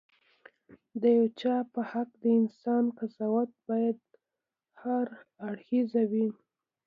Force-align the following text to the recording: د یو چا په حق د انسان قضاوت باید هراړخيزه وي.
د 1.01 1.03
یو 1.17 1.25
چا 1.41 1.55
په 1.73 1.81
حق 1.91 2.09
د 2.23 2.25
انسان 2.39 2.83
قضاوت 2.99 3.49
باید 3.67 3.97
هراړخيزه 4.81 6.03
وي. 6.11 6.27